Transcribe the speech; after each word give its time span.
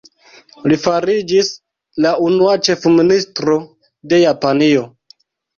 Li 0.71 0.77
fariĝis 0.85 1.51
la 2.05 2.15
unua 2.29 2.57
Ĉefministro 2.69 3.59
de 4.15 4.23
Japanio. 4.25 4.89